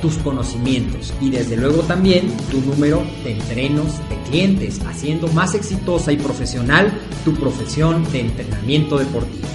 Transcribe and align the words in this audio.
tus 0.00 0.16
conocimientos 0.18 1.12
y 1.20 1.30
desde 1.30 1.56
luego 1.56 1.82
también 1.82 2.32
tu 2.50 2.60
número 2.60 3.02
de 3.24 3.32
entrenos 3.32 3.98
de 4.08 4.16
clientes, 4.28 4.80
haciendo 4.86 5.26
más 5.28 5.54
exitosa 5.54 6.12
y 6.12 6.16
profesional 6.16 6.92
tu 7.24 7.34
profesión 7.34 8.10
de 8.12 8.20
entrenamiento 8.20 8.98
deportivo. 8.98 9.46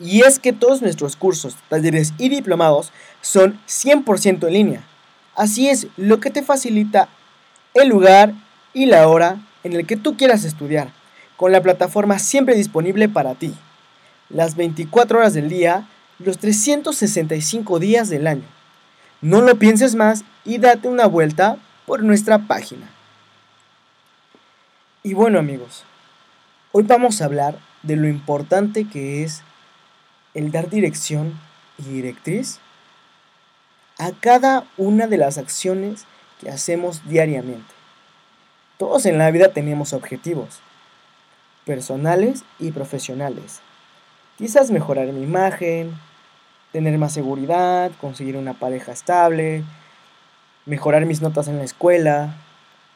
Y 0.00 0.22
es 0.22 0.40
que 0.40 0.52
todos 0.52 0.82
nuestros 0.82 1.14
cursos, 1.14 1.54
talleres 1.68 2.14
y 2.18 2.30
diplomados 2.30 2.90
son 3.20 3.56
100% 3.68 4.48
en 4.48 4.52
línea. 4.52 4.84
Así 5.36 5.68
es, 5.68 5.86
lo 5.96 6.18
que 6.18 6.30
te 6.30 6.42
facilita 6.42 7.08
el 7.74 7.90
lugar 7.90 8.34
y 8.74 8.86
la 8.86 9.06
hora 9.06 9.36
en 9.62 9.74
el 9.74 9.86
que 9.86 9.96
tú 9.96 10.16
quieras 10.16 10.42
estudiar, 10.42 10.88
con 11.36 11.52
la 11.52 11.62
plataforma 11.62 12.18
siempre 12.18 12.56
disponible 12.56 13.08
para 13.08 13.36
ti. 13.36 13.54
Las 14.28 14.56
24 14.56 15.20
horas 15.20 15.34
del 15.34 15.48
día, 15.48 15.86
los 16.18 16.38
365 16.38 17.78
días 17.78 18.08
del 18.08 18.26
año. 18.26 18.48
No 19.20 19.42
lo 19.42 19.56
pienses 19.60 19.94
más 19.94 20.24
y 20.44 20.58
date 20.58 20.88
una 20.88 21.06
vuelta 21.06 21.56
por 21.86 22.02
nuestra 22.02 22.48
página. 22.48 22.95
Y 25.06 25.14
bueno 25.14 25.38
amigos, 25.38 25.84
hoy 26.72 26.82
vamos 26.82 27.22
a 27.22 27.26
hablar 27.26 27.60
de 27.84 27.94
lo 27.94 28.08
importante 28.08 28.88
que 28.88 29.22
es 29.22 29.44
el 30.34 30.50
dar 30.50 30.68
dirección 30.68 31.38
y 31.78 31.84
directriz 31.84 32.58
a 33.98 34.10
cada 34.10 34.66
una 34.76 35.06
de 35.06 35.16
las 35.16 35.38
acciones 35.38 36.06
que 36.40 36.50
hacemos 36.50 37.08
diariamente. 37.08 37.72
Todos 38.78 39.06
en 39.06 39.16
la 39.16 39.30
vida 39.30 39.52
tenemos 39.52 39.92
objetivos, 39.92 40.58
personales 41.64 42.42
y 42.58 42.72
profesionales. 42.72 43.60
Quizás 44.36 44.72
mejorar 44.72 45.06
mi 45.12 45.22
imagen, 45.22 45.96
tener 46.72 46.98
más 46.98 47.12
seguridad, 47.12 47.92
conseguir 48.00 48.36
una 48.36 48.54
pareja 48.54 48.90
estable, 48.90 49.62
mejorar 50.64 51.06
mis 51.06 51.22
notas 51.22 51.46
en 51.46 51.58
la 51.58 51.64
escuela, 51.64 52.34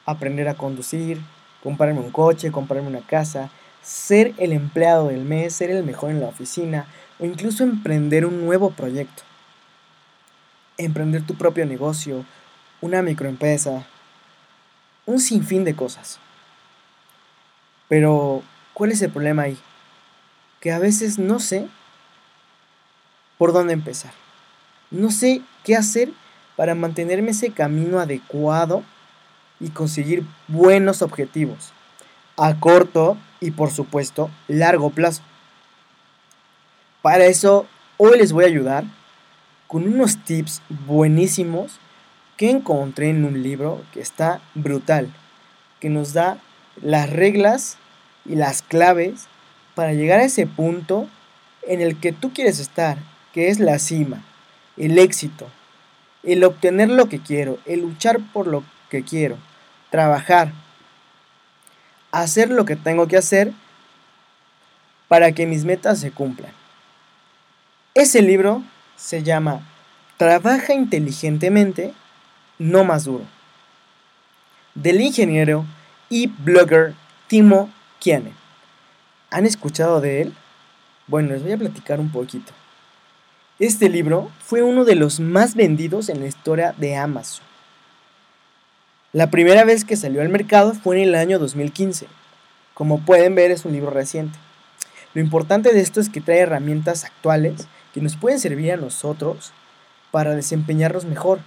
aprender 0.06 0.49
a 0.49 0.54
conducir, 0.54 1.20
comprarme 1.62 2.00
un 2.00 2.10
coche, 2.10 2.53
comprarme 2.53 2.88
una 2.88 3.00
casa, 3.00 3.50
ser 3.82 4.34
el 4.38 4.53
empleado 4.53 5.09
del 5.09 5.25
mes, 5.25 5.54
ser 5.54 5.71
el 5.71 5.84
mejor 5.84 6.10
en 6.10 6.21
la 6.21 6.28
oficina 6.28 6.87
o 7.19 7.25
incluso 7.25 7.65
emprender 7.65 8.26
un 8.26 8.44
nuevo 8.44 8.71
proyecto. 8.71 9.22
Emprender 10.76 11.26
tu 11.26 11.34
propio 11.34 11.66
negocio, 11.66 12.25
una 12.81 13.03
microempresa, 13.03 13.87
un 15.06 15.20
sinfín 15.20 15.65
de 15.65 15.75
cosas. 15.75 16.19
Pero, 17.88 18.43
¿cuál 18.72 18.93
es 18.93 19.03
el 19.03 19.10
problema 19.10 19.43
ahí? 19.43 19.59
Que 20.60 20.72
a 20.72 20.78
veces 20.78 21.19
no 21.19 21.41
sé 21.41 21.69
por 23.37 23.53
dónde 23.53 23.72
empezar. 23.72 24.12
No 24.91 25.10
sé 25.10 25.43
qué 25.65 25.76
hacer 25.76 26.12
para 26.56 26.75
mantenerme 26.75 27.31
ese 27.31 27.53
camino 27.53 27.99
adecuado 27.99 28.84
y 29.60 29.69
conseguir 29.69 30.25
buenos 30.48 31.03
objetivos 31.03 31.72
a 32.37 32.59
corto 32.59 33.19
y 33.41 33.50
por 33.50 33.71
supuesto 33.71 34.31
largo 34.48 34.91
plazo. 34.91 35.22
Para 37.03 37.26
eso 37.26 37.66
hoy 37.99 38.19
les 38.19 38.32
voy 38.32 38.44
a 38.44 38.49
ayudar 38.49 38.84
con 39.66 39.87
unos 39.87 40.25
tips 40.25 40.62
buenísimos 40.87 41.78
que 42.37 42.50
encontré 42.50 43.10
en 43.10 43.25
un 43.25 43.43
libro 43.43 43.82
que 43.93 44.00
está 44.00 44.41
brutal, 44.54 45.12
que 45.78 45.91
nos 45.91 46.15
da 46.15 46.38
las 46.81 47.10
reglas 47.10 47.76
y 48.25 48.37
las 48.37 48.62
claves 48.62 49.28
para 49.75 49.93
llegar 49.93 50.20
a 50.20 50.25
ese 50.25 50.47
punto 50.47 51.09
en 51.62 51.82
el 51.82 52.00
que 52.00 52.12
tú 52.12 52.32
quieres 52.32 52.59
estar, 52.59 52.99
que 53.32 53.49
es 53.49 53.61
la 53.61 53.79
cima, 53.79 54.25
el 54.79 54.99
éxito, 54.99 55.46
el 56.23 56.43
obtener 56.43 56.88
lo 56.88 57.08
que 57.08 57.20
quiero, 57.20 57.58
el 57.67 57.81
luchar 57.81 58.19
por 58.32 58.46
lo 58.46 58.64
que 58.88 59.05
quiero 59.05 59.37
trabajar, 59.90 60.52
hacer 62.12 62.50
lo 62.50 62.64
que 62.64 62.76
tengo 62.76 63.06
que 63.08 63.16
hacer 63.16 63.52
para 65.08 65.32
que 65.32 65.46
mis 65.46 65.64
metas 65.64 65.98
se 65.98 66.12
cumplan. 66.12 66.52
Ese 67.94 68.22
libro 68.22 68.62
se 68.96 69.22
llama 69.22 69.60
Trabaja 70.16 70.75
inteligentemente, 70.75 71.92
no 72.58 72.84
más 72.84 73.04
duro, 73.04 73.25
del 74.75 75.00
ingeniero 75.00 75.64
y 76.08 76.28
blogger 76.28 76.94
Timo 77.26 77.70
Kiane. 77.98 78.32
¿Han 79.31 79.46
escuchado 79.46 80.00
de 80.00 80.22
él? 80.22 80.34
Bueno, 81.06 81.31
les 81.31 81.43
voy 81.43 81.52
a 81.52 81.58
platicar 81.58 81.98
un 82.00 82.12
poquito. 82.12 82.52
Este 83.58 83.88
libro 83.88 84.31
fue 84.40 84.62
uno 84.62 84.84
de 84.84 84.94
los 84.94 85.20
más 85.20 85.54
vendidos 85.54 86.08
en 86.08 86.20
la 86.20 86.26
historia 86.26 86.75
de 86.76 86.96
Amazon. 86.96 87.50
La 89.12 89.28
primera 89.28 89.64
vez 89.64 89.84
que 89.84 89.96
salió 89.96 90.22
al 90.22 90.28
mercado 90.28 90.72
fue 90.72 90.96
en 90.96 91.08
el 91.08 91.14
año 91.16 91.40
2015. 91.40 92.06
Como 92.74 93.00
pueden 93.00 93.34
ver 93.34 93.50
es 93.50 93.64
un 93.64 93.72
libro 93.72 93.90
reciente. 93.90 94.38
Lo 95.14 95.20
importante 95.20 95.72
de 95.72 95.80
esto 95.80 96.00
es 96.00 96.08
que 96.08 96.20
trae 96.20 96.38
herramientas 96.38 97.04
actuales 97.04 97.66
que 97.92 98.00
nos 98.00 98.16
pueden 98.16 98.38
servir 98.38 98.72
a 98.72 98.76
nosotros 98.76 99.52
para 100.12 100.36
desempeñarnos 100.36 101.06
mejor. 101.06 101.40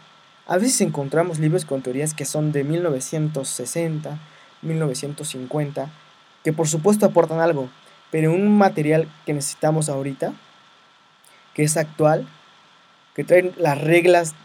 A 0.45 0.57
veces 0.57 0.81
encontramos 0.81 1.39
libros 1.39 1.63
con 1.63 1.81
teorías 1.81 2.13
que 2.13 2.25
son 2.25 2.51
de 2.51 2.65
1960, 2.65 4.19
1950 4.61 5.89
que 6.43 6.51
por 6.51 6.67
supuesto 6.67 7.05
aportan 7.05 7.39
algo, 7.39 7.69
pero 8.11 8.33
un 8.33 8.57
material 8.57 9.07
que 9.25 9.33
necesitamos 9.33 9.87
ahorita, 9.87 10.33
que 11.53 11.63
es 11.63 11.77
actual, 11.77 12.27
que 13.15 13.23
trae 13.23 13.53
las 13.57 13.79
reglas 13.79 14.35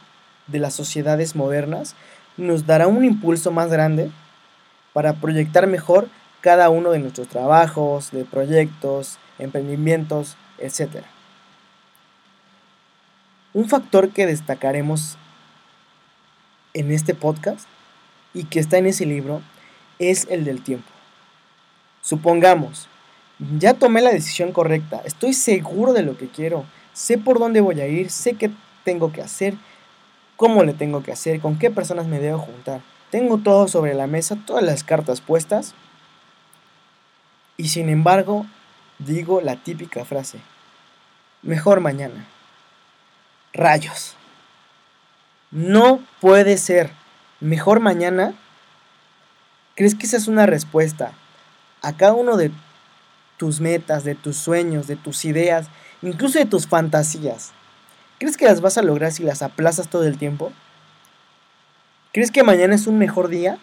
de 0.46 0.60
las 0.60 0.74
sociedades 0.74 1.34
modernas, 1.34 1.96
nos 2.38 2.67
dará 2.67 2.87
un 2.87 3.05
impulso 3.05 3.50
más 3.50 3.69
grande 3.69 4.11
para 4.94 5.14
proyectar 5.14 5.67
mejor 5.67 6.08
cada 6.40 6.70
uno 6.70 6.90
de 6.90 7.00
nuestros 7.00 7.29
trabajos, 7.29 8.11
de 8.12 8.25
proyectos, 8.25 9.19
emprendimientos, 9.38 10.37
etc. 10.58 11.02
Un 13.52 13.69
factor 13.69 14.11
que 14.11 14.26
destacaremos 14.26 15.19
en 16.75 16.93
este 16.93 17.14
podcast 17.14 17.67
y 18.32 18.44
que 18.44 18.61
está 18.61 18.79
en 18.79 18.87
ese 18.87 19.05
libro 19.05 19.43
es 19.99 20.26
el 20.31 20.44
del 20.44 20.62
tiempo. 20.62 20.88
Supongamos, 22.02 22.88
ya 23.58 23.75
tomé 23.75 24.00
la 24.00 24.11
decisión 24.11 24.52
correcta, 24.52 25.02
estoy 25.05 25.32
seguro 25.32 25.93
de 25.93 26.02
lo 26.02 26.17
que 26.17 26.29
quiero, 26.29 26.64
sé 26.93 27.19
por 27.19 27.38
dónde 27.38 27.61
voy 27.61 27.81
a 27.81 27.88
ir, 27.88 28.11
sé 28.11 28.35
qué 28.35 28.50
tengo 28.85 29.12
que 29.12 29.23
hacer, 29.23 29.55
cómo 30.38 30.62
le 30.62 30.73
tengo 30.73 31.02
que 31.02 31.11
hacer, 31.11 31.40
con 31.40 31.58
qué 31.58 31.69
personas 31.69 32.06
me 32.06 32.20
debo 32.20 32.38
juntar. 32.38 32.81
Tengo 33.11 33.38
todo 33.38 33.67
sobre 33.67 33.93
la 33.93 34.06
mesa, 34.06 34.38
todas 34.46 34.62
las 34.62 34.85
cartas 34.85 35.20
puestas. 35.20 35.75
Y 37.56 37.70
sin 37.70 37.88
embargo, 37.88 38.46
digo 39.00 39.40
la 39.40 39.56
típica 39.56 40.05
frase, 40.05 40.38
mejor 41.43 41.81
mañana. 41.81 42.25
Rayos. 43.52 44.14
No 45.50 46.00
puede 46.20 46.56
ser. 46.56 46.93
Mejor 47.40 47.81
mañana. 47.81 48.32
¿Crees 49.75 49.96
que 49.96 50.06
esa 50.06 50.19
es 50.19 50.29
una 50.29 50.46
respuesta 50.46 51.12
a 51.82 51.96
cada 51.96 52.14
uno 52.14 52.37
de 52.37 52.52
tus 53.38 53.61
metas, 53.61 54.05
de 54.05 54.14
tus 54.14 54.37
sueños, 54.37 54.87
de 54.87 54.94
tus 54.94 55.25
ideas, 55.25 55.67
incluso 56.00 56.38
de 56.38 56.46
tus 56.46 56.69
fantasías? 56.69 57.52
¿Crees 58.18 58.36
que 58.36 58.46
las 58.46 58.60
vas 58.60 58.76
a 58.78 58.82
lograr 58.82 59.12
si 59.12 59.22
las 59.22 59.42
aplazas 59.42 59.88
todo 59.88 60.04
el 60.04 60.18
tiempo? 60.18 60.52
¿Crees 62.12 62.30
que 62.30 62.42
mañana 62.42 62.74
es 62.74 62.86
un 62.86 62.98
mejor 62.98 63.28
día? 63.28 63.58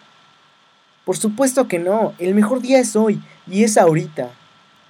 Por 1.04 1.16
supuesto 1.16 1.68
que 1.68 1.78
no, 1.78 2.14
el 2.18 2.34
mejor 2.34 2.62
día 2.62 2.78
es 2.78 2.96
hoy 2.96 3.20
y 3.46 3.64
es 3.64 3.76
ahorita. 3.76 4.30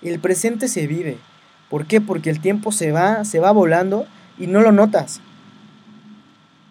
El 0.03 0.21
presente 0.21 0.69
se 0.69 0.87
vive. 0.87 1.19
¿Por 1.69 1.87
qué? 1.87 2.01
Porque 2.01 2.31
el 2.31 2.41
tiempo 2.41 2.71
se 2.71 2.93
va, 2.93 3.25
se 3.25 3.41
va 3.41 3.51
volando 3.51 4.07
y 4.39 4.47
no 4.47 4.61
lo 4.61 4.71
notas. 4.71 5.21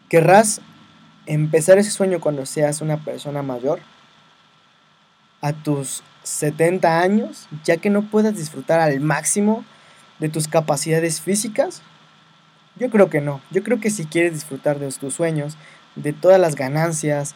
¿Querrás 0.07 0.61
empezar 1.25 1.77
ese 1.77 1.91
sueño 1.91 2.21
cuando 2.21 2.45
seas 2.45 2.79
una 2.79 3.03
persona 3.03 3.41
mayor? 3.41 3.81
A 5.41 5.51
tus 5.51 6.01
70 6.23 7.01
años, 7.01 7.47
ya 7.65 7.77
que 7.77 7.89
no 7.89 8.03
puedas 8.03 8.37
disfrutar 8.37 8.79
al 8.79 9.01
máximo 9.01 9.65
de 10.19 10.29
tus 10.29 10.47
capacidades 10.47 11.19
físicas? 11.19 11.81
Yo 12.77 12.89
creo 12.89 13.09
que 13.09 13.21
no. 13.21 13.41
Yo 13.51 13.63
creo 13.63 13.79
que 13.79 13.89
si 13.89 14.05
quieres 14.05 14.33
disfrutar 14.33 14.79
de 14.79 14.91
tus 14.91 15.13
sueños, 15.13 15.57
de 15.95 16.13
todas 16.13 16.39
las 16.39 16.55
ganancias, 16.55 17.35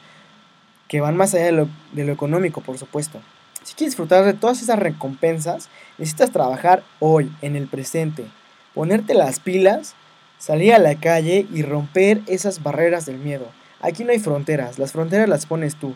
que 0.88 1.01
van 1.01 1.15
más 1.15 1.33
allá 1.33 1.45
de 1.45 1.51
lo, 1.53 2.12
económico, 2.12 2.62
por 2.62 2.77
supuesto. 2.77 3.21
Si 3.63 3.75
quieres 3.75 3.91
disfrutar 3.91 4.25
de 4.25 4.33
todas 4.33 4.62
esas 4.62 4.80
recompensas, 4.80 5.69
necesitas 5.97 6.31
trabajar 6.31 6.83
hoy, 7.00 7.31
en 7.41 7.56
el 7.56 7.68
presente, 7.68 8.25
ponerte 8.74 9.13
las 9.13 9.39
pilas, 9.39 9.95
salir 10.39 10.74
a 10.74 10.80
la 10.80 10.95
calle 10.95 11.45
y 11.53 11.62
romper 11.62 12.21
esas 12.27 12.63
barreras 12.63 13.06
del 13.06 13.19
miedo. 13.19 13.47
Aquí 13.81 14.03
no 14.03 14.12
hay 14.12 14.19
fronteras, 14.19 14.80
las 14.80 14.92
fronteras 14.92 15.30
las 15.30 15.45
pones 15.45 15.75
tú. 15.75 15.95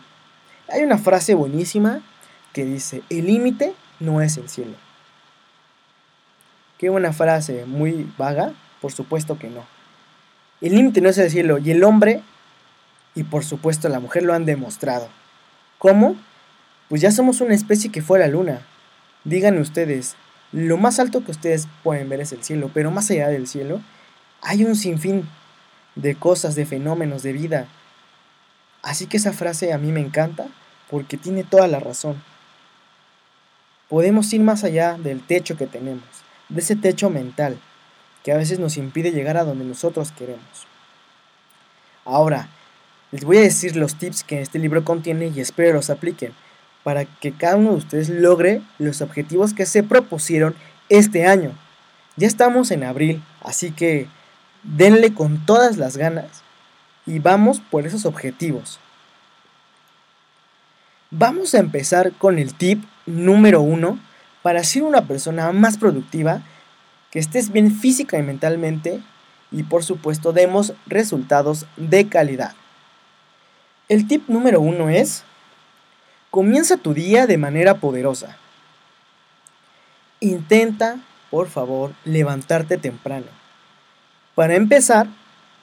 Hay 0.70 0.84
una 0.84 0.98
frase 0.98 1.34
buenísima 1.34 2.02
que 2.54 2.64
dice, 2.64 3.02
el 3.10 3.26
límite 3.26 3.74
no 4.00 4.22
es 4.22 4.38
el 4.38 4.48
cielo. 4.48 4.76
Qué 6.78 6.90
buena 6.90 7.14
frase, 7.14 7.66
muy 7.66 8.10
vaga, 8.18 8.54
por 8.84 8.92
supuesto 8.92 9.40
que 9.40 9.50
no. 9.50 9.64
El 10.60 10.76
límite 10.76 11.00
no 11.00 11.08
es 11.08 11.18
el 11.18 11.32
cielo 11.32 11.58
y 11.58 11.72
el 11.72 11.86
hombre 11.86 12.22
y 13.16 13.24
por 13.24 13.46
supuesto 13.46 13.88
la 13.88 14.02
mujer 14.02 14.24
lo 14.24 14.34
han 14.34 14.44
demostrado. 14.44 15.08
¿Cómo? 15.78 16.18
Pues 16.90 17.02
ya 17.02 17.10
somos 17.10 17.40
una 17.40 17.56
especie 17.56 17.94
que 17.94 18.02
fue 18.02 18.20
la 18.20 18.28
luna. 18.28 18.60
Díganme 19.24 19.62
ustedes, 19.62 20.18
lo 20.52 20.76
más 20.76 21.00
alto 21.00 21.24
que 21.24 21.32
ustedes 21.32 21.70
pueden 21.82 22.10
ver 22.10 22.20
es 22.20 22.34
el 22.34 22.44
cielo, 22.44 22.72
pero 22.74 22.92
más 22.92 23.10
allá 23.10 23.30
del 23.30 23.48
cielo 23.48 23.80
hay 24.42 24.66
un 24.66 24.76
sinfín 24.76 25.30
de 25.96 26.16
cosas, 26.16 26.54
de 26.56 26.66
fenómenos, 26.66 27.24
de 27.24 27.32
vida. 27.32 27.68
Así 28.82 29.08
que 29.08 29.16
esa 29.16 29.32
frase 29.32 29.72
a 29.72 29.78
mí 29.78 29.94
me 29.94 30.02
encanta 30.02 30.48
porque 30.92 31.16
tiene 31.16 31.46
toda 31.46 31.70
la 31.70 31.80
razón. 31.80 32.22
Podemos 33.88 34.34
ir 34.34 34.42
más 34.42 34.66
allá 34.66 34.98
del 34.98 35.22
techo 35.26 35.56
que 35.56 35.68
tenemos, 35.68 36.04
de 36.50 36.60
ese 36.60 36.76
techo 36.76 37.10
mental, 37.10 37.58
que 38.24 38.32
a 38.32 38.38
veces 38.38 38.60
nos 38.60 38.78
impide 38.78 39.12
llegar 39.12 39.38
a 39.38 39.44
donde 39.44 39.66
nosotros 39.66 40.12
queremos. 40.12 40.68
Ahora, 42.06 42.48
les 43.12 43.24
voy 43.24 43.38
a 43.38 43.42
decir 43.42 43.76
los 43.76 43.96
tips 43.96 44.24
que 44.24 44.42
este 44.42 44.60
libro 44.60 44.84
contiene 44.84 45.28
y 45.28 45.40
espero 45.40 45.74
los 45.74 45.90
apliquen 45.90 46.34
para 46.84 47.06
que 47.06 47.32
cada 47.32 47.56
uno 47.56 47.72
de 47.72 47.78
ustedes 47.78 48.10
logre 48.10 48.62
los 48.80 49.02
objetivos 49.02 49.54
que 49.54 49.66
se 49.66 49.84
propusieron 49.84 50.56
este 50.90 51.26
año. 51.26 51.52
Ya 52.16 52.28
estamos 52.28 52.72
en 52.72 52.84
abril, 52.84 53.24
así 53.42 53.72
que 53.72 54.08
denle 54.64 55.14
con 55.14 55.46
todas 55.46 55.78
las 55.78 55.98
ganas 55.98 56.44
y 57.06 57.20
vamos 57.20 57.60
por 57.60 57.86
esos 57.86 58.06
objetivos. 58.06 58.80
Vamos 61.12 61.54
a 61.54 61.60
empezar 61.60 62.12
con 62.14 62.40
el 62.40 62.54
tip 62.54 62.84
número 63.06 63.62
uno 63.62 64.00
para 64.42 64.64
ser 64.64 64.84
una 64.84 65.08
persona 65.08 65.52
más 65.52 65.78
productiva 65.78 66.42
que 67.14 67.20
estés 67.20 67.52
bien 67.52 67.72
física 67.72 68.18
y 68.18 68.24
mentalmente 68.24 69.00
y 69.52 69.62
por 69.62 69.84
supuesto 69.84 70.34
demos 70.34 70.74
resultados 70.88 71.68
de 71.78 72.10
calidad. 72.10 72.56
El 73.88 74.08
tip 74.08 74.28
número 74.30 74.60
uno 74.60 74.90
es, 74.90 75.24
comienza 76.32 76.78
tu 76.78 76.96
día 76.96 77.28
de 77.28 77.38
manera 77.38 77.76
poderosa. 77.76 78.36
Intenta, 80.22 81.02
por 81.30 81.50
favor, 81.50 81.94
levantarte 82.04 82.80
temprano. 82.80 83.28
Para 84.34 84.56
empezar, 84.56 85.06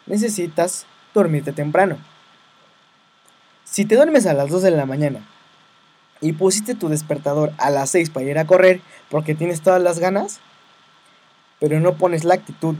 necesitas 0.06 0.86
dormirte 1.14 1.50
temprano. 1.50 1.98
Si 3.64 3.86
te 3.86 3.96
duermes 3.96 4.26
a 4.26 4.34
las 4.34 4.50
2 4.50 4.62
de 4.62 4.70
la 4.70 4.86
mañana 4.86 5.26
y 6.20 6.32
pusiste 6.32 6.76
tu 6.76 6.88
despertador 6.88 7.52
a 7.58 7.70
las 7.70 7.90
6 7.90 8.10
para 8.10 8.26
ir 8.26 8.38
a 8.38 8.46
correr 8.46 8.80
porque 9.08 9.34
tienes 9.34 9.62
todas 9.62 9.82
las 9.82 9.98
ganas, 9.98 10.38
pero 11.60 11.78
no 11.78 11.94
pones 11.94 12.24
la 12.24 12.34
actitud 12.34 12.74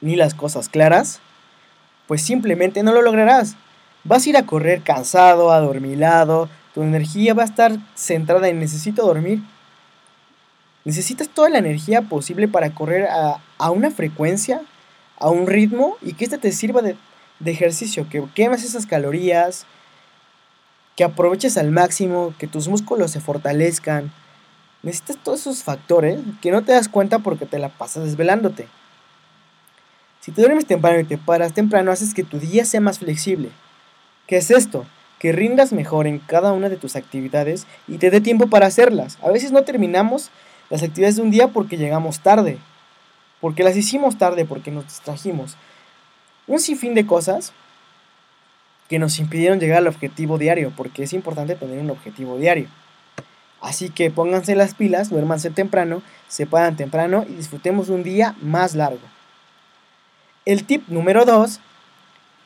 ni 0.00 0.16
las 0.16 0.34
cosas 0.34 0.68
claras, 0.68 1.20
pues 2.06 2.22
simplemente 2.22 2.82
no 2.82 2.92
lo 2.92 3.02
lograrás. 3.02 3.56
Vas 4.04 4.24
a 4.24 4.30
ir 4.30 4.36
a 4.36 4.46
correr 4.46 4.82
cansado, 4.82 5.52
adormilado, 5.52 6.48
tu 6.74 6.82
energía 6.82 7.34
va 7.34 7.42
a 7.42 7.46
estar 7.46 7.72
centrada 7.94 8.48
en 8.48 8.60
necesito 8.60 9.04
dormir. 9.04 9.40
Necesitas 10.84 11.28
toda 11.28 11.50
la 11.50 11.58
energía 11.58 12.02
posible 12.02 12.48
para 12.48 12.74
correr 12.74 13.08
a, 13.08 13.70
una 13.70 13.90
frecuencia, 13.90 14.62
a 15.18 15.28
un 15.28 15.46
ritmo 15.46 15.96
y 16.00 16.14
que 16.14 16.24
éste 16.24 16.38
te 16.38 16.52
sirva 16.52 16.80
de, 16.80 16.96
de 17.40 17.50
ejercicio, 17.50 18.08
que 18.08 18.24
quemes 18.34 18.64
esas 18.64 18.86
calorías, 18.86 19.66
que 20.96 21.04
aproveches 21.04 21.58
al 21.58 21.70
máximo, 21.70 22.34
que 22.38 22.46
tus 22.46 22.68
músculos 22.68 23.10
se 23.10 23.20
fortalezcan, 23.20 24.12
Necesitas 24.82 25.18
todos 25.18 25.40
esos 25.40 25.62
factores 25.62 26.18
que 26.40 26.50
no 26.50 26.62
te 26.62 26.72
das 26.72 26.88
cuenta 26.88 27.18
porque 27.18 27.46
te 27.46 27.58
la 27.58 27.68
pasas 27.68 28.04
desvelándote. 28.04 28.68
Si 30.20 30.32
te 30.32 30.42
duermes 30.42 30.66
temprano 30.66 31.00
y 31.00 31.04
te 31.04 31.18
paras 31.18 31.52
temprano, 31.52 31.90
haces 31.90 32.14
que 32.14 32.24
tu 32.24 32.38
día 32.38 32.64
sea 32.64 32.80
más 32.80 32.98
flexible. 32.98 33.50
¿Qué 34.26 34.36
es 34.36 34.50
esto? 34.50 34.86
Que 35.18 35.32
rindas 35.32 35.72
mejor 35.72 36.06
en 36.06 36.18
cada 36.18 36.52
una 36.52 36.68
de 36.68 36.76
tus 36.76 36.96
actividades 36.96 37.66
y 37.88 37.98
te 37.98 38.10
dé 38.10 38.20
tiempo 38.20 38.48
para 38.48 38.66
hacerlas. 38.66 39.18
A 39.22 39.30
veces 39.30 39.52
no 39.52 39.64
terminamos 39.64 40.30
las 40.70 40.82
actividades 40.82 41.16
de 41.16 41.22
un 41.22 41.30
día 41.30 41.48
porque 41.48 41.76
llegamos 41.76 42.20
tarde, 42.20 42.58
porque 43.40 43.64
las 43.64 43.76
hicimos 43.76 44.16
tarde, 44.16 44.44
porque 44.44 44.70
nos 44.70 44.84
distrajimos. 44.84 45.56
Un 46.46 46.60
sinfín 46.60 46.94
de 46.94 47.06
cosas 47.06 47.52
que 48.88 48.98
nos 48.98 49.18
impidieron 49.18 49.60
llegar 49.60 49.78
al 49.78 49.88
objetivo 49.88 50.38
diario, 50.38 50.72
porque 50.76 51.02
es 51.02 51.12
importante 51.12 51.54
tener 51.54 51.78
un 51.78 51.90
objetivo 51.90 52.38
diario. 52.38 52.68
Así 53.60 53.90
que 53.90 54.10
pónganse 54.10 54.54
las 54.54 54.74
pilas, 54.74 55.10
duérmanse 55.10 55.50
temprano, 55.50 56.02
se 56.28 56.46
temprano 56.46 57.24
y 57.28 57.34
disfrutemos 57.34 57.90
un 57.90 58.02
día 58.02 58.34
más 58.40 58.74
largo. 58.74 59.06
El 60.46 60.64
tip 60.64 60.88
número 60.88 61.26
2 61.26 61.60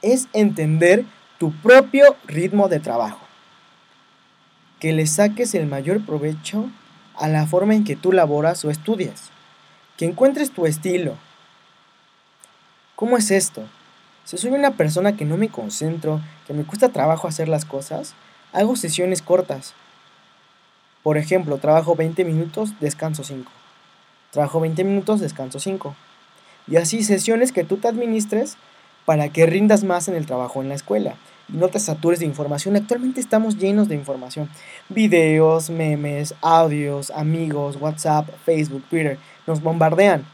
es 0.02 0.28
entender 0.32 1.04
tu 1.38 1.52
propio 1.52 2.16
ritmo 2.26 2.68
de 2.68 2.80
trabajo. 2.80 3.20
Que 4.80 4.92
le 4.92 5.06
saques 5.06 5.54
el 5.54 5.66
mayor 5.66 6.04
provecho 6.04 6.68
a 7.16 7.28
la 7.28 7.46
forma 7.46 7.74
en 7.74 7.84
que 7.84 7.96
tú 7.96 8.12
laboras 8.12 8.64
o 8.64 8.70
estudias. 8.70 9.30
Que 9.96 10.06
encuentres 10.06 10.50
tu 10.50 10.66
estilo. 10.66 11.16
¿Cómo 12.96 13.16
es 13.16 13.30
esto? 13.30 13.62
Si 14.24 14.36
soy 14.36 14.50
una 14.50 14.72
persona 14.72 15.16
que 15.16 15.24
no 15.24 15.36
me 15.36 15.48
concentro, 15.48 16.20
que 16.46 16.54
me 16.54 16.64
cuesta 16.64 16.88
trabajo 16.88 17.28
hacer 17.28 17.48
las 17.48 17.64
cosas, 17.64 18.14
hago 18.52 18.74
sesiones 18.74 19.22
cortas 19.22 19.74
Por 21.04 21.18
ejemplo, 21.18 21.58
trabajo 21.58 21.94
20 21.94 22.24
minutos, 22.24 22.72
descanso 22.80 23.24
5. 23.24 23.52
Trabajo 24.30 24.58
20 24.58 24.84
minutos, 24.84 25.20
descanso 25.20 25.60
5. 25.60 25.94
Y 26.66 26.76
así 26.76 27.04
sesiones 27.04 27.52
que 27.52 27.62
tú 27.62 27.76
te 27.76 27.88
administres 27.88 28.56
para 29.04 29.28
que 29.28 29.44
rindas 29.44 29.84
más 29.84 30.08
en 30.08 30.14
el 30.14 30.24
trabajo 30.24 30.62
en 30.62 30.70
la 30.70 30.74
escuela 30.74 31.16
y 31.52 31.58
no 31.58 31.68
te 31.68 31.78
satures 31.78 32.20
de 32.20 32.24
información. 32.24 32.74
Actualmente 32.74 33.20
estamos 33.20 33.58
llenos 33.58 33.86
de 33.88 33.96
información. 33.96 34.48
Videos, 34.88 35.68
memes, 35.68 36.34
audios, 36.40 37.10
amigos, 37.10 37.76
WhatsApp, 37.78 38.26
Facebook, 38.46 38.84
Twitter. 38.88 39.18
Nos 39.46 39.60
bombardean. 39.60 40.24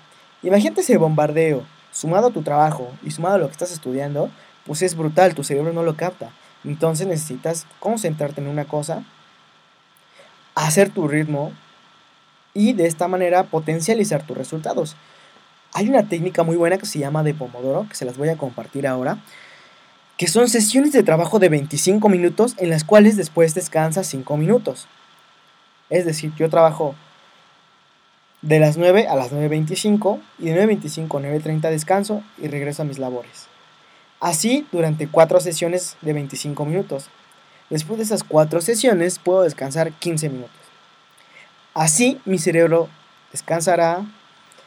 Imagínate 0.44 0.82
ese 0.82 0.98
bombardeo 0.98 1.64
sumado 1.90 2.28
a 2.28 2.32
tu 2.32 2.42
trabajo 2.42 2.92
y 3.02 3.10
sumado 3.10 3.34
a 3.34 3.38
lo 3.38 3.46
que 3.46 3.52
estás 3.52 3.72
estudiando, 3.72 4.30
pues 4.66 4.82
es 4.82 4.96
brutal, 4.96 5.34
tu 5.34 5.42
cerebro 5.42 5.72
no 5.72 5.82
lo 5.82 5.96
capta. 5.96 6.30
Entonces 6.64 7.08
necesitas 7.08 7.66
concentrarte 7.80 8.40
en 8.40 8.46
una 8.46 8.66
cosa, 8.66 9.02
hacer 10.54 10.90
tu 10.90 11.08
ritmo 11.08 11.52
y 12.54 12.72
de 12.72 12.86
esta 12.86 13.08
manera 13.08 13.44
potencializar 13.44 14.26
tus 14.26 14.36
resultados. 14.36 14.96
Hay 15.72 15.88
una 15.88 16.08
técnica 16.08 16.42
muy 16.42 16.56
buena 16.56 16.78
que 16.78 16.86
se 16.86 16.98
llama 16.98 17.22
de 17.22 17.34
Pomodoro, 17.34 17.86
que 17.88 17.94
se 17.94 18.04
las 18.04 18.16
voy 18.16 18.28
a 18.28 18.36
compartir 18.36 18.86
ahora, 18.86 19.18
que 20.16 20.26
son 20.26 20.48
sesiones 20.48 20.92
de 20.92 21.02
trabajo 21.02 21.38
de 21.38 21.48
25 21.48 22.08
minutos 22.08 22.54
en 22.58 22.70
las 22.70 22.84
cuales 22.84 23.16
después 23.16 23.54
descansas 23.54 24.06
5 24.08 24.36
minutos. 24.36 24.88
Es 25.88 26.04
decir, 26.04 26.32
yo 26.36 26.50
trabajo 26.50 26.94
de 28.42 28.58
las 28.58 28.76
9 28.76 29.06
a 29.08 29.16
las 29.16 29.32
9.25 29.32 30.20
y 30.38 30.46
de 30.46 30.66
9.25 30.66 31.18
a 31.18 31.40
9.30 31.40 31.70
descanso 31.70 32.22
y 32.38 32.48
regreso 32.48 32.82
a 32.82 32.84
mis 32.84 32.98
labores. 32.98 33.46
Así 34.18 34.66
durante 34.72 35.08
4 35.08 35.40
sesiones 35.40 35.96
de 36.02 36.12
25 36.12 36.64
minutos. 36.64 37.08
Después 37.70 37.98
de 37.98 38.04
esas 38.04 38.24
4 38.24 38.60
sesiones 38.60 39.18
puedo 39.18 39.42
descansar 39.42 39.92
15 39.92 40.28
minutos. 40.28 40.50
Así 41.72 42.20
mi 42.24 42.38
cerebro 42.38 42.88
descansará, 43.30 44.04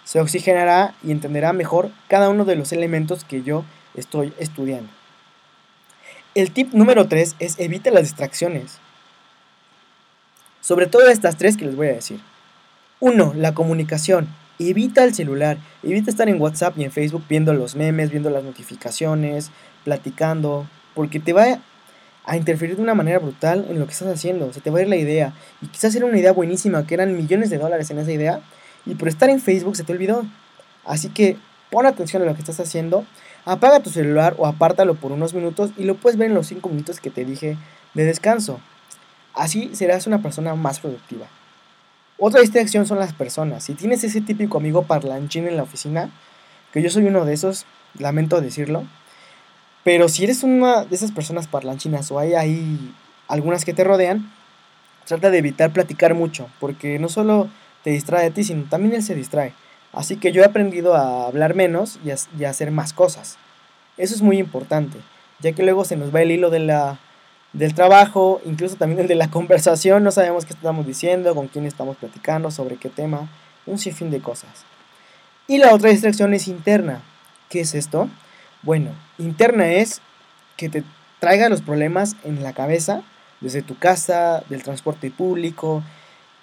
se 0.06 0.22
oxigenará 0.22 0.96
y 1.04 1.12
entenderá 1.12 1.52
mejor 1.52 1.92
cada 2.08 2.30
uno 2.30 2.46
de 2.46 2.56
los 2.56 2.72
elementos 2.72 3.26
que 3.26 3.44
yo 3.44 3.66
estoy 3.94 4.34
estudiando. 4.40 4.90
El 6.34 6.52
tip 6.52 6.74
número 6.74 7.08
3 7.08 7.36
es 7.40 7.60
evita 7.60 7.92
las 7.92 8.04
distracciones. 8.04 8.80
Sobre 10.62 10.88
todo 10.88 11.10
estas 11.10 11.38
tres 11.38 11.58
que 11.58 11.66
les 11.66 11.76
voy 11.76 11.88
a 11.88 11.94
decir. 11.94 12.22
1. 13.02 13.34
La 13.36 13.54
comunicación. 13.54 14.30
Evita 14.60 15.04
el 15.04 15.14
celular, 15.14 15.58
evita 15.84 16.10
estar 16.10 16.30
en 16.30 16.40
WhatsApp 16.40 16.78
y 16.78 16.86
en 16.86 16.92
Facebook 16.92 17.26
viendo 17.28 17.54
los 17.54 17.76
memes, 17.76 18.12
viendo 18.12 18.30
las 18.30 18.44
notificaciones, 18.44 19.52
platicando, 19.84 20.68
porque 20.96 21.20
te 21.20 21.34
va 21.34 21.60
a 22.26 22.38
interferir 22.38 22.76
de 22.76 22.82
una 22.82 22.94
manera 22.94 23.20
brutal 23.20 23.66
en 23.70 23.80
lo 23.80 23.86
que 23.86 23.92
estás 23.92 24.08
haciendo. 24.08 24.52
Se 24.54 24.62
te 24.62 24.70
va 24.70 24.80
a 24.80 24.82
ir 24.82 24.88
la 24.88 24.96
idea. 24.96 25.34
Y 25.62 25.68
quizás 25.68 25.96
era 25.96 26.06
una 26.06 26.18
idea 26.18 26.32
buenísima, 26.32 26.86
que 26.88 26.94
eran 26.94 27.16
millones 27.16 27.50
de 27.50 27.58
dólares 27.58 27.90
en 27.92 28.00
esa 28.00 28.12
idea, 28.12 28.42
y 28.86 28.96
por 28.96 29.08
estar 29.08 29.30
en 29.30 29.40
Facebook 29.40 29.76
se 29.76 29.84
te 29.84 29.94
olvidó. 29.94 30.26
Así 30.86 31.10
que 31.10 31.38
pon 31.72 31.86
atención 31.86 32.22
a 32.22 32.26
lo 32.26 32.34
que 32.34 32.42
estás 32.42 32.60
haciendo, 32.60 33.06
apaga 33.46 33.82
tu 33.82 33.90
celular 33.90 34.36
o 34.38 34.46
apártalo 34.46 34.96
por 34.96 35.12
unos 35.12 35.34
minutos 35.34 35.72
y 35.78 35.84
lo 35.84 35.96
puedes 35.96 36.18
ver 36.18 36.30
en 36.30 36.36
los 36.36 36.48
5 36.48 36.68
minutos 36.70 37.00
que 37.00 37.10
te 37.10 37.26
dije 37.26 37.58
de 37.94 38.06
descanso. 38.06 38.60
Así 39.34 39.72
serás 39.74 40.08
una 40.08 40.22
persona 40.22 40.56
más 40.56 40.80
productiva. 40.80 41.28
Otra 42.18 42.42
distracción 42.42 42.86
son 42.86 43.00
las 43.00 43.14
personas. 43.14 43.64
Si 43.64 43.74
tienes 43.74 44.04
ese 44.04 44.22
típico 44.22 44.58
amigo 44.58 44.84
parlanchín 44.84 45.48
en 45.48 45.58
la 45.58 45.64
oficina, 45.64 46.10
que 46.72 46.82
yo 46.82 46.90
soy 46.90 47.06
uno 47.06 47.26
de 47.26 47.34
esos, 47.34 47.66
lamento 47.98 48.40
decirlo, 48.40 48.84
pero 49.84 50.08
si 50.08 50.24
eres 50.24 50.44
una 50.44 50.86
de 50.86 50.96
esas 50.96 51.12
personas 51.12 51.48
parlanchinas 51.48 52.10
o 52.12 52.20
hay 52.20 52.34
ahí 52.36 52.94
algunas 53.28 53.66
que 53.66 53.74
te 53.74 53.84
rodean, 53.84 54.32
trata 55.06 55.30
de 55.30 55.38
evitar 55.38 55.72
platicar 55.72 56.14
mucho, 56.14 56.48
porque 56.60 57.00
no 57.00 57.10
solo 57.10 57.50
te 57.84 57.92
distrae 57.92 58.28
a 58.28 58.32
ti, 58.32 58.44
sino 58.44 58.64
también 58.64 58.96
él 58.96 59.04
se 59.04 59.16
distrae. 59.16 59.54
Así 59.92 60.18
que 60.18 60.32
yo 60.32 60.42
he 60.42 60.46
aprendido 60.46 60.96
a 60.96 61.28
hablar 61.28 61.54
menos 61.54 62.00
y 62.04 62.12
a, 62.12 62.50
hacer 62.50 62.72
más 62.72 62.94
cosas. 62.94 63.38
Eso 63.98 64.16
es 64.16 64.22
muy 64.22 64.38
importante, 64.40 64.98
ya 65.40 65.52
que 65.52 65.64
luego 65.64 65.86
se 65.86 65.96
nos 65.96 66.14
va 66.14 66.22
el 66.22 66.32
hilo 66.32 66.50
de 66.50 66.60
la, 66.60 67.00
del 67.52 67.76
trabajo, 67.76 68.42
incluso 68.46 68.76
también 68.76 69.02
el 69.02 69.08
de 69.08 69.16
la 69.16 69.28
conversación, 69.32 70.04
no 70.04 70.12
sabemos 70.12 70.46
qué 70.46 70.54
estamos 70.54 70.88
diciendo, 70.88 71.36
con 71.36 71.48
quién 71.48 71.66
estamos 71.66 71.98
platicando, 71.98 72.50
sobre 72.52 72.78
qué 72.78 72.90
tema, 72.90 73.30
un 73.66 73.78
sinfín 73.78 74.10
de 74.10 74.22
cosas. 74.22 74.66
Y 75.48 75.58
la 75.58 75.74
otra 75.74 75.90
distracción 75.90 76.34
es 76.34 76.48
interna. 76.48 77.02
¿Qué 77.50 77.60
es 77.60 77.76
esto? 77.76 78.10
Bueno, 78.64 78.92
interna 79.18 79.68
es 79.74 80.02
que 80.56 80.70
te 80.70 80.84
traiga 81.20 81.50
los 81.50 81.62
problemas 81.62 82.16
en 82.24 82.42
la 82.44 82.54
cabeza, 82.54 83.04
desde 83.42 83.62
tu 83.62 83.78
casa, 83.78 84.44
del 84.50 84.64
transporte 84.64 85.12
público, 85.12 85.84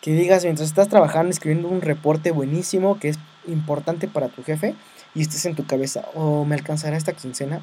que 0.03 0.13
digas 0.13 0.45
mientras 0.45 0.69
estás 0.69 0.89
trabajando 0.89 1.31
escribiendo 1.31 1.69
un 1.69 1.81
reporte 1.81 2.31
buenísimo 2.31 2.99
que 2.99 3.09
es 3.09 3.19
importante 3.47 4.07
para 4.07 4.29
tu 4.29 4.43
jefe 4.43 4.75
y 5.15 5.23
estés 5.23 5.47
en 5.47 5.55
tu 5.55 5.67
cabeza, 5.67 6.05
¿o 6.15 6.41
oh, 6.41 6.45
me 6.45 6.55
alcanzará 6.55 6.97
esta 6.97 7.15
quincena? 7.15 7.61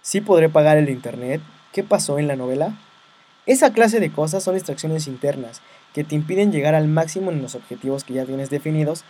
¿Sí 0.00 0.22
podré 0.22 0.48
pagar 0.48 0.78
el 0.78 0.88
internet? 0.88 1.42
¿Qué 1.72 1.82
pasó 1.82 2.18
en 2.18 2.28
la 2.28 2.36
novela? 2.36 2.76
Esa 3.44 3.72
clase 3.72 4.00
de 4.00 4.10
cosas 4.10 4.42
son 4.42 4.54
distracciones 4.54 5.06
internas 5.06 5.60
que 5.92 6.04
te 6.04 6.14
impiden 6.14 6.50
llegar 6.50 6.74
al 6.74 6.88
máximo 6.88 7.30
en 7.30 7.42
los 7.42 7.54
objetivos 7.54 8.04
que 8.04 8.14
ya 8.14 8.24
tienes 8.24 8.50
definidos 8.50 9.04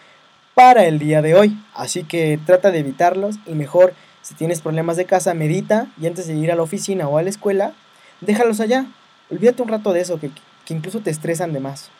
para 0.54 0.84
el 0.84 0.98
día 0.98 1.22
de 1.22 1.34
hoy. 1.34 1.58
Así 1.74 2.04
que 2.04 2.38
trata 2.44 2.70
de 2.70 2.80
evitarlos 2.80 3.36
y 3.46 3.52
mejor 3.52 3.94
si 4.22 4.34
tienes 4.34 4.60
problemas 4.60 4.96
de 4.96 5.04
casa, 5.04 5.34
medita 5.34 5.88
y 6.00 6.06
antes 6.06 6.26
de 6.26 6.34
ir 6.34 6.52
a 6.52 6.56
la 6.56 6.62
oficina 6.62 7.08
o 7.08 7.18
a 7.18 7.22
la 7.22 7.30
escuela, 7.30 7.72
déjalos 8.20 8.60
allá. 8.60 8.86
Olvídate 9.30 9.62
un 9.62 9.68
rato 9.68 9.92
de 9.92 10.00
eso 10.00 10.20
que 10.20 10.30
incluso 10.68 11.00
te 11.00 11.10
estresan 11.10 11.52
de 11.52 11.60
más. 11.60 11.90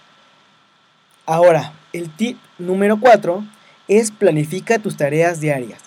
Ahora, 1.27 1.73
el 1.93 2.11
tip 2.11 2.39
número 2.59 2.99
4 2.99 3.45
es 3.89 4.11
planifica 4.11 4.79
tus 4.79 4.97
tareas 4.97 5.41
diarias. 5.41 5.81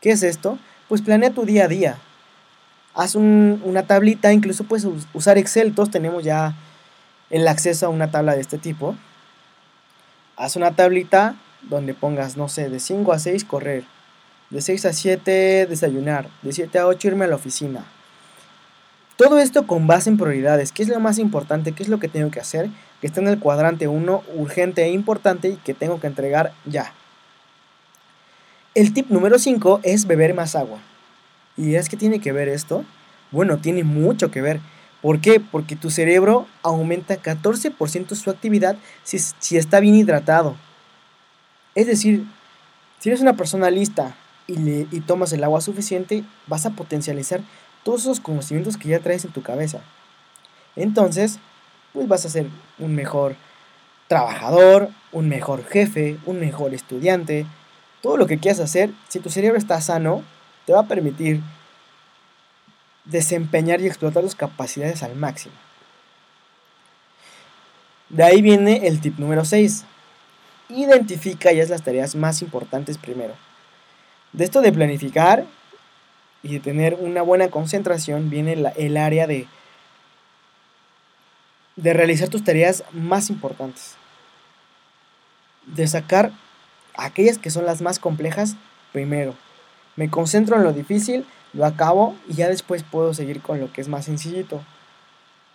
¿Qué 0.00 0.10
es 0.10 0.22
esto? 0.22 0.58
Pues 0.88 1.02
planea 1.02 1.30
tu 1.30 1.44
día 1.44 1.64
a 1.64 1.68
día. 1.68 1.98
Haz 2.94 3.14
una 3.14 3.84
tablita, 3.84 4.32
incluso 4.32 4.64
puedes 4.64 4.86
usar 5.12 5.38
Excel, 5.38 5.74
todos 5.74 5.90
tenemos 5.90 6.24
ya 6.24 6.54
el 7.30 7.46
acceso 7.46 7.86
a 7.86 7.90
una 7.90 8.10
tabla 8.10 8.34
de 8.34 8.40
este 8.40 8.58
tipo. 8.58 8.96
Haz 10.38 10.56
una 10.56 10.70
tablita 10.70 11.34
donde 11.60 11.92
pongas, 11.92 12.38
no 12.38 12.48
sé, 12.48 12.70
de 12.70 12.80
5 12.80 13.12
a 13.12 13.18
6 13.18 13.44
correr, 13.44 13.84
de 14.48 14.62
6 14.62 14.86
a 14.86 14.92
7 14.94 15.66
desayunar, 15.66 16.30
de 16.40 16.52
7 16.52 16.78
a 16.78 16.86
8 16.86 17.08
irme 17.08 17.26
a 17.26 17.28
la 17.28 17.36
oficina, 17.36 17.84
todo 19.18 19.40
esto 19.40 19.66
con 19.66 19.88
base 19.88 20.10
en 20.10 20.16
prioridades. 20.16 20.70
¿Qué 20.70 20.84
es 20.84 20.88
lo 20.88 21.00
más 21.00 21.18
importante? 21.18 21.72
¿Qué 21.72 21.82
es 21.82 21.88
lo 21.88 21.98
que 21.98 22.06
tengo 22.06 22.30
que 22.30 22.38
hacer? 22.38 22.70
Que 23.00 23.08
está 23.08 23.20
en 23.20 23.26
el 23.26 23.40
cuadrante 23.40 23.88
1, 23.88 24.22
urgente 24.36 24.84
e 24.84 24.92
importante 24.92 25.48
y 25.48 25.56
que 25.56 25.74
tengo 25.74 25.98
que 25.98 26.06
entregar 26.06 26.52
ya. 26.66 26.92
El 28.76 28.94
tip 28.94 29.10
número 29.10 29.40
5 29.40 29.80
es 29.82 30.06
beber 30.06 30.34
más 30.34 30.54
agua. 30.54 30.78
¿Y 31.56 31.74
es 31.74 31.88
que 31.88 31.96
tiene 31.96 32.20
que 32.20 32.30
ver 32.30 32.48
esto? 32.48 32.84
Bueno, 33.32 33.58
tiene 33.58 33.82
mucho 33.82 34.30
que 34.30 34.40
ver. 34.40 34.60
¿Por 35.02 35.20
qué? 35.20 35.40
Porque 35.40 35.76
tu 35.76 35.90
cerebro 35.90 36.46
aumenta 36.62 37.22
14% 37.22 38.14
su 38.14 38.30
actividad 38.30 38.76
si, 39.04 39.18
si, 39.18 39.56
está 39.56 39.80
bien 39.80 39.94
hidratado. 39.94 40.56
Es 41.74 41.86
decir, 41.86 42.24
si 42.98 43.08
eres 43.08 43.20
una 43.20 43.34
persona 43.34 43.70
lista 43.70 44.16
y, 44.46 44.56
le, 44.56 44.86
y 44.90 45.00
tomas 45.00 45.32
el 45.32 45.44
agua 45.44 45.60
suficiente, 45.60 46.24
vas 46.48 46.66
a 46.66 46.70
potencializar 46.70 47.40
todos 47.84 48.02
esos 48.02 48.20
conocimientos 48.20 48.76
que 48.76 48.88
ya 48.88 48.98
traes 48.98 49.24
en 49.24 49.30
tu 49.30 49.42
cabeza. 49.42 49.80
Entonces, 50.74 51.38
pues 51.92 52.08
vas 52.08 52.24
a 52.24 52.30
ser 52.30 52.46
un 52.78 52.94
mejor 52.94 53.36
trabajador, 54.08 54.88
un 55.12 55.28
mejor 55.28 55.64
jefe, 55.64 56.18
un 56.26 56.40
mejor 56.40 56.74
estudiante. 56.74 57.46
Todo 58.02 58.16
lo 58.16 58.26
que 58.26 58.38
quieras 58.38 58.60
hacer, 58.60 58.90
si 59.08 59.20
tu 59.20 59.30
cerebro 59.30 59.58
está 59.58 59.80
sano, 59.80 60.22
te 60.66 60.72
va 60.72 60.80
a 60.80 60.88
permitir 60.88 61.40
desempeñar 63.10 63.80
y 63.80 63.86
explotar 63.86 64.22
tus 64.22 64.34
capacidades 64.34 65.02
al 65.02 65.16
máximo. 65.16 65.54
De 68.08 68.22
ahí 68.24 68.40
viene 68.40 68.86
el 68.86 69.00
tip 69.00 69.18
número 69.18 69.44
6. 69.44 69.84
Identifica 70.70 71.52
ya 71.52 71.66
las 71.66 71.82
tareas 71.82 72.14
más 72.14 72.42
importantes 72.42 72.96
primero. 72.96 73.34
De 74.32 74.44
esto 74.44 74.60
de 74.60 74.72
planificar, 74.72 75.46
y 76.42 76.54
de 76.54 76.60
tener 76.60 76.94
una 76.94 77.22
buena 77.22 77.48
concentración 77.48 78.30
viene 78.30 78.52
el 78.76 78.96
área 78.96 79.26
de, 79.26 79.46
de 81.76 81.92
realizar 81.92 82.28
tus 82.28 82.44
tareas 82.44 82.84
más 82.92 83.30
importantes. 83.30 83.96
De 85.66 85.86
sacar 85.86 86.32
aquellas 86.96 87.38
que 87.38 87.50
son 87.50 87.66
las 87.66 87.82
más 87.82 87.98
complejas 87.98 88.56
primero. 88.92 89.34
Me 89.96 90.10
concentro 90.10 90.56
en 90.56 90.62
lo 90.62 90.72
difícil, 90.72 91.26
lo 91.58 91.66
acabo 91.66 92.14
y 92.28 92.34
ya 92.34 92.48
después 92.48 92.84
puedo 92.84 93.12
seguir 93.12 93.42
con 93.42 93.58
lo 93.58 93.72
que 93.72 93.80
es 93.80 93.88
más 93.88 94.04
sencillito. 94.04 94.62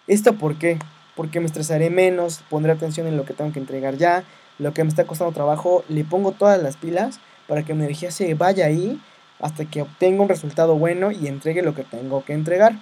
¿Esto 0.05 0.33
por 0.33 0.57
qué? 0.57 0.77
Porque 1.15 1.39
me 1.39 1.45
estresaré 1.45 1.89
menos, 1.89 2.43
pondré 2.50 2.74
atención 2.74 3.07
en 3.07 3.15
lo 3.15 3.24
que 3.24 3.33
tengo 3.33 3.53
que 3.53 3.60
entregar 3.60 3.95
ya, 3.95 4.25
lo 4.60 4.74
que 4.74 4.83
me 4.83 4.89
está 4.89 5.05
costando 5.05 5.33
trabajo, 5.33 5.86
le 5.88 6.03
pongo 6.03 6.33
todas 6.33 6.62
las 6.62 6.75
pilas 6.75 7.22
para 7.48 7.63
que 7.63 7.74
mi 7.74 7.86
energía 7.86 8.12
se 8.12 8.33
vaya 8.33 8.65
ahí 8.65 9.01
hasta 9.39 9.63
que 9.63 9.81
obtenga 9.81 10.24
un 10.24 10.27
resultado 10.27 10.75
bueno 10.75 11.10
y 11.12 11.27
entregue 11.27 11.62
lo 11.62 11.74
que 11.74 11.83
tengo 11.83 12.25
que 12.25 12.33
entregar. 12.33 12.74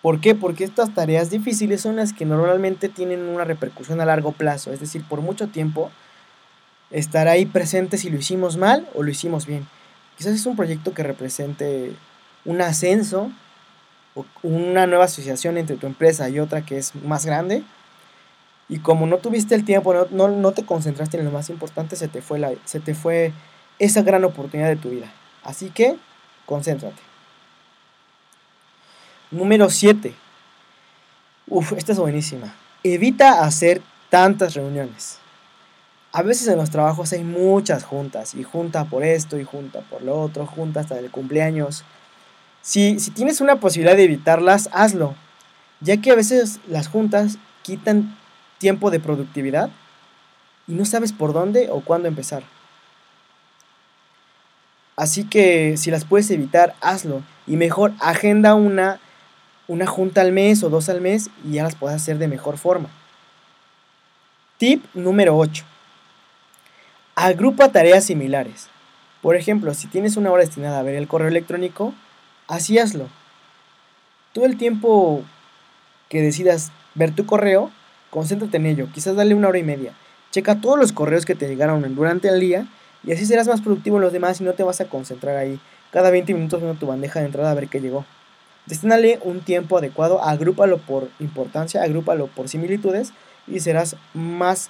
¿Por 0.00 0.22
qué? 0.22 0.34
Porque 0.34 0.64
estas 0.64 0.94
tareas 0.94 1.28
difíciles 1.28 1.82
son 1.82 1.96
las 1.96 2.14
que 2.14 2.24
normalmente 2.24 2.88
tienen 2.88 3.20
una 3.28 3.44
repercusión 3.44 4.00
a 4.00 4.06
largo 4.06 4.32
plazo, 4.32 4.72
es 4.72 4.80
decir, 4.80 5.04
por 5.06 5.20
mucho 5.20 5.48
tiempo 5.48 5.90
estar 6.90 7.28
ahí 7.28 7.44
presente 7.44 7.98
si 7.98 8.08
lo 8.08 8.16
hicimos 8.16 8.56
mal 8.56 8.88
o 8.94 9.02
lo 9.02 9.10
hicimos 9.10 9.44
bien. 9.44 9.68
Quizás 10.16 10.34
es 10.34 10.46
un 10.46 10.56
proyecto 10.56 10.94
que 10.94 11.02
represente 11.02 11.94
un 12.44 12.60
ascenso 12.60 13.30
o 14.14 14.24
una 14.42 14.86
nueva 14.86 15.04
asociación 15.04 15.58
entre 15.58 15.76
tu 15.76 15.86
empresa 15.86 16.28
y 16.28 16.40
otra 16.40 16.62
que 16.62 16.78
es 16.78 16.94
más 16.94 17.26
grande. 17.26 17.62
Y 18.68 18.78
como 18.78 19.06
no 19.06 19.18
tuviste 19.18 19.54
el 19.54 19.64
tiempo, 19.64 19.94
no, 20.10 20.28
no, 20.28 20.52
te 20.52 20.64
concentraste 20.64 21.18
en 21.18 21.24
lo 21.24 21.30
más 21.30 21.50
importante, 21.50 21.96
se 21.96 22.08
te, 22.08 22.22
fue 22.22 22.38
la, 22.38 22.52
se 22.64 22.80
te 22.80 22.94
fue 22.94 23.32
esa 23.78 24.02
gran 24.02 24.24
oportunidad 24.24 24.68
de 24.68 24.76
tu 24.76 24.90
vida. 24.90 25.12
Así 25.44 25.70
que, 25.70 25.96
concéntrate. 26.46 27.00
Número 29.30 29.70
7. 29.70 30.14
Uf, 31.48 31.72
esta 31.74 31.92
es 31.92 31.98
buenísima. 31.98 32.54
Evita 32.82 33.44
hacer 33.44 33.82
tantas 34.10 34.54
reuniones. 34.54 35.18
A 36.16 36.22
veces 36.22 36.48
en 36.48 36.56
los 36.56 36.70
trabajos 36.70 37.12
hay 37.12 37.24
muchas 37.24 37.84
juntas, 37.84 38.34
y 38.34 38.42
junta 38.42 38.86
por 38.86 39.04
esto, 39.04 39.38
y 39.38 39.44
junta 39.44 39.80
por 39.80 40.00
lo 40.00 40.18
otro, 40.18 40.46
junta 40.46 40.80
hasta 40.80 40.98
el 40.98 41.10
cumpleaños. 41.10 41.84
Si, 42.62 42.98
si 43.00 43.10
tienes 43.10 43.42
una 43.42 43.60
posibilidad 43.60 43.94
de 43.94 44.04
evitarlas, 44.04 44.70
hazlo, 44.72 45.14
ya 45.82 45.98
que 45.98 46.10
a 46.10 46.14
veces 46.14 46.58
las 46.68 46.88
juntas 46.88 47.36
quitan 47.60 48.16
tiempo 48.56 48.90
de 48.90 48.98
productividad 48.98 49.68
y 50.66 50.72
no 50.72 50.86
sabes 50.86 51.12
por 51.12 51.34
dónde 51.34 51.68
o 51.70 51.82
cuándo 51.82 52.08
empezar. 52.08 52.44
Así 54.96 55.24
que 55.24 55.76
si 55.76 55.90
las 55.90 56.06
puedes 56.06 56.30
evitar, 56.30 56.76
hazlo. 56.80 57.20
Y 57.46 57.56
mejor 57.56 57.92
agenda 58.00 58.54
una 58.54 59.00
una 59.68 59.86
junta 59.86 60.22
al 60.22 60.32
mes 60.32 60.62
o 60.62 60.70
dos 60.70 60.88
al 60.88 61.02
mes 61.02 61.28
y 61.44 61.52
ya 61.52 61.62
las 61.62 61.74
puedes 61.74 61.96
hacer 61.96 62.16
de 62.16 62.26
mejor 62.26 62.56
forma. 62.56 62.88
Tip 64.56 64.82
número 64.94 65.36
8. 65.36 65.75
Agrupa 67.18 67.72
tareas 67.72 68.04
similares. 68.04 68.68
Por 69.22 69.36
ejemplo, 69.36 69.72
si 69.72 69.86
tienes 69.86 70.18
una 70.18 70.30
hora 70.30 70.44
destinada 70.44 70.78
a 70.78 70.82
ver 70.82 70.96
el 70.96 71.08
correo 71.08 71.28
electrónico, 71.28 71.94
así 72.46 72.78
hazlo. 72.78 73.08
Todo 74.34 74.44
el 74.44 74.58
tiempo 74.58 75.22
que 76.10 76.20
decidas 76.20 76.72
ver 76.94 77.14
tu 77.14 77.24
correo, 77.24 77.70
concéntrate 78.10 78.58
en 78.58 78.66
ello. 78.66 78.88
Quizás 78.92 79.16
dale 79.16 79.34
una 79.34 79.48
hora 79.48 79.56
y 79.56 79.62
media. 79.62 79.94
Checa 80.30 80.60
todos 80.60 80.78
los 80.78 80.92
correos 80.92 81.24
que 81.24 81.34
te 81.34 81.48
llegaron 81.48 81.94
durante 81.94 82.28
el 82.28 82.38
día 82.38 82.66
y 83.02 83.12
así 83.12 83.24
serás 83.24 83.48
más 83.48 83.62
productivo 83.62 83.96
en 83.96 84.02
los 84.02 84.12
demás 84.12 84.42
y 84.42 84.44
no 84.44 84.52
te 84.52 84.62
vas 84.62 84.82
a 84.82 84.90
concentrar 84.90 85.38
ahí 85.38 85.58
cada 85.92 86.10
20 86.10 86.34
minutos 86.34 86.60
viendo 86.60 86.78
tu 86.78 86.86
bandeja 86.86 87.20
de 87.20 87.26
entrada 87.26 87.50
a 87.50 87.54
ver 87.54 87.68
qué 87.68 87.80
llegó. 87.80 88.04
Destínale 88.66 89.20
un 89.22 89.40
tiempo 89.40 89.78
adecuado, 89.78 90.22
agrúpalo 90.22 90.76
por 90.76 91.08
importancia, 91.18 91.82
agrúpalo 91.82 92.26
por 92.26 92.50
similitudes 92.50 93.14
y 93.46 93.60
serás 93.60 93.96
más 94.12 94.68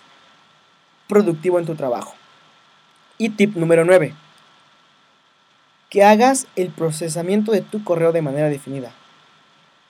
productivo 1.08 1.58
en 1.58 1.66
tu 1.66 1.74
trabajo. 1.74 2.15
Y 3.18 3.30
tip 3.30 3.56
número 3.56 3.84
9. 3.84 4.14
Que 5.88 6.04
hagas 6.04 6.46
el 6.56 6.68
procesamiento 6.70 7.52
de 7.52 7.62
tu 7.62 7.82
correo 7.84 8.12
de 8.12 8.22
manera 8.22 8.48
definida. 8.48 8.92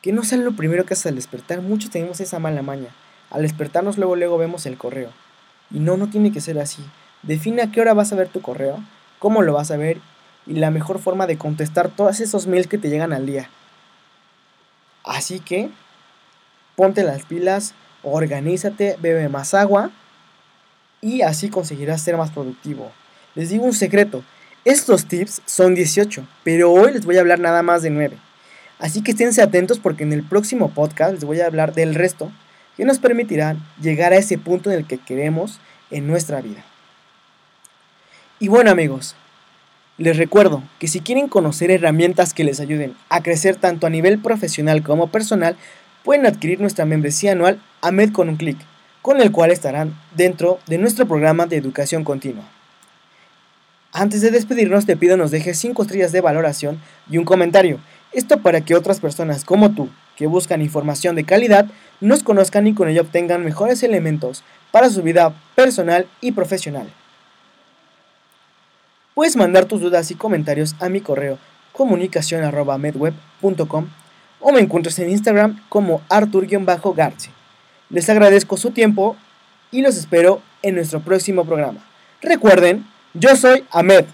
Que 0.02 0.12
no 0.12 0.22
sea 0.22 0.38
lo 0.38 0.52
primero 0.52 0.84
que 0.84 0.94
haces 0.94 1.06
al 1.06 1.16
despertar. 1.16 1.60
Muchos 1.62 1.90
tenemos 1.90 2.20
esa 2.20 2.38
mala 2.38 2.62
maña. 2.62 2.90
Al 3.30 3.42
despertarnos 3.42 3.98
luego 3.98 4.14
luego 4.14 4.38
vemos 4.38 4.66
el 4.66 4.78
correo. 4.78 5.10
Y 5.70 5.80
no, 5.80 5.96
no 5.96 6.08
tiene 6.08 6.32
que 6.32 6.40
ser 6.40 6.58
así. 6.58 6.84
Define 7.22 7.62
a 7.62 7.72
qué 7.72 7.80
hora 7.80 7.94
vas 7.94 8.12
a 8.12 8.16
ver 8.16 8.28
tu 8.28 8.40
correo, 8.40 8.78
cómo 9.18 9.42
lo 9.42 9.54
vas 9.54 9.70
a 9.72 9.76
ver 9.76 9.98
y 10.46 10.54
la 10.54 10.70
mejor 10.70 11.00
forma 11.00 11.26
de 11.26 11.38
contestar 11.38 11.88
todos 11.88 12.20
esos 12.20 12.46
mails 12.46 12.68
que 12.68 12.78
te 12.78 12.88
llegan 12.88 13.12
al 13.12 13.26
día. 13.26 13.50
Así 15.04 15.40
que 15.40 15.70
ponte 16.76 17.02
las 17.02 17.24
pilas, 17.24 17.74
organízate, 18.04 18.96
bebe 19.00 19.28
más 19.28 19.54
agua 19.54 19.90
y 21.00 21.22
así 21.22 21.48
conseguirás 21.48 22.00
ser 22.00 22.16
más 22.16 22.30
productivo. 22.30 22.92
Les 23.36 23.50
digo 23.50 23.64
un 23.66 23.74
secreto, 23.74 24.24
estos 24.64 25.04
tips 25.04 25.42
son 25.44 25.74
18, 25.74 26.26
pero 26.42 26.72
hoy 26.72 26.92
les 26.92 27.04
voy 27.04 27.18
a 27.18 27.20
hablar 27.20 27.38
nada 27.38 27.62
más 27.62 27.82
de 27.82 27.90
9. 27.90 28.16
Así 28.78 29.02
que 29.02 29.10
esténse 29.10 29.42
atentos 29.42 29.78
porque 29.78 30.04
en 30.04 30.14
el 30.14 30.22
próximo 30.22 30.70
podcast 30.70 31.12
les 31.12 31.24
voy 31.24 31.40
a 31.40 31.46
hablar 31.46 31.74
del 31.74 31.94
resto 31.94 32.32
que 32.78 32.86
nos 32.86 32.98
permitirán 32.98 33.62
llegar 33.80 34.14
a 34.14 34.16
ese 34.16 34.38
punto 34.38 34.70
en 34.70 34.78
el 34.78 34.86
que 34.86 34.96
queremos 34.96 35.60
en 35.90 36.06
nuestra 36.06 36.40
vida. 36.40 36.64
Y 38.40 38.48
bueno 38.48 38.70
amigos, 38.70 39.14
les 39.98 40.16
recuerdo 40.16 40.62
que 40.78 40.88
si 40.88 41.00
quieren 41.00 41.28
conocer 41.28 41.70
herramientas 41.70 42.32
que 42.32 42.44
les 42.44 42.58
ayuden 42.58 42.94
a 43.10 43.22
crecer 43.22 43.56
tanto 43.56 43.86
a 43.86 43.90
nivel 43.90 44.18
profesional 44.18 44.82
como 44.82 45.08
personal, 45.08 45.56
pueden 46.04 46.24
adquirir 46.24 46.58
nuestra 46.58 46.86
membresía 46.86 47.32
anual 47.32 47.60
AMED 47.82 48.12
con 48.12 48.30
un 48.30 48.36
clic, 48.36 48.56
con 49.02 49.20
el 49.20 49.30
cual 49.30 49.50
estarán 49.50 49.94
dentro 50.16 50.58
de 50.66 50.78
nuestro 50.78 51.06
programa 51.06 51.44
de 51.44 51.56
educación 51.56 52.02
continua. 52.02 52.55
Antes 53.98 54.20
de 54.20 54.30
despedirnos 54.30 54.84
te 54.84 54.94
pido 54.94 55.16
nos 55.16 55.30
dejes 55.30 55.58
5 55.58 55.80
estrellas 55.80 56.12
de 56.12 56.20
valoración 56.20 56.82
y 57.08 57.16
un 57.16 57.24
comentario, 57.24 57.80
esto 58.12 58.42
para 58.42 58.60
que 58.60 58.74
otras 58.74 59.00
personas 59.00 59.46
como 59.46 59.70
tú, 59.70 59.88
que 60.16 60.26
buscan 60.26 60.60
información 60.60 61.16
de 61.16 61.24
calidad, 61.24 61.64
nos 62.02 62.22
conozcan 62.22 62.66
y 62.66 62.74
con 62.74 62.90
ello 62.90 63.00
obtengan 63.00 63.42
mejores 63.42 63.82
elementos 63.82 64.44
para 64.70 64.90
su 64.90 65.02
vida 65.02 65.34
personal 65.54 66.06
y 66.20 66.32
profesional. 66.32 66.92
Puedes 69.14 69.34
mandar 69.34 69.64
tus 69.64 69.80
dudas 69.80 70.10
y 70.10 70.14
comentarios 70.14 70.76
a 70.78 70.90
mi 70.90 71.00
correo 71.00 71.38
comunicación.medweb.com 71.72 73.86
o 74.40 74.52
me 74.52 74.60
encuentras 74.60 74.98
en 74.98 75.08
Instagram 75.08 75.58
como 75.70 76.02
artur-garci. 76.10 77.30
Les 77.88 78.10
agradezco 78.10 78.58
su 78.58 78.72
tiempo 78.72 79.16
y 79.70 79.80
los 79.80 79.96
espero 79.96 80.42
en 80.60 80.74
nuestro 80.74 81.00
próximo 81.00 81.46
programa. 81.46 81.80
Recuerden, 82.20 82.84
yo 83.20 83.36
soy 83.36 83.64
Ahmed. 83.70 84.06